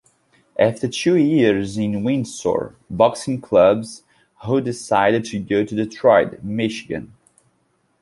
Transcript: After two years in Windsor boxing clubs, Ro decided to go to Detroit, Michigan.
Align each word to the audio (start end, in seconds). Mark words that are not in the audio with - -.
After 0.57 0.87
two 0.87 1.15
years 1.15 1.77
in 1.77 2.03
Windsor 2.03 2.73
boxing 2.89 3.39
clubs, 3.39 4.01
Ro 4.49 4.59
decided 4.59 5.25
to 5.25 5.37
go 5.39 5.63
to 5.63 5.75
Detroit, 5.75 6.41
Michigan. 6.41 7.13